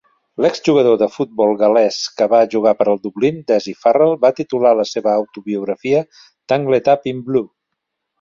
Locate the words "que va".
2.21-2.39